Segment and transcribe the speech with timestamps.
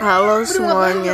[0.00, 1.12] Halo semuanya.